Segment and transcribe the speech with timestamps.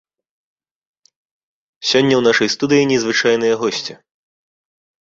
[1.91, 3.93] Сёння ў нашай студыі незвычайная госці.